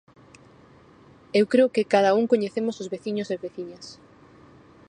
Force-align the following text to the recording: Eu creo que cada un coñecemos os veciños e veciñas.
Eu 1.39 1.45
creo 1.51 1.71
que 1.75 1.89
cada 1.93 2.11
un 2.19 2.25
coñecemos 2.31 2.75
os 2.81 2.91
veciños 2.93 3.27
e 3.33 3.41
veciñas. 3.45 3.85